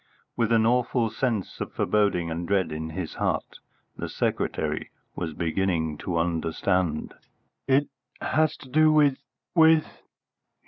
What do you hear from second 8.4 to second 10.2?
to do with with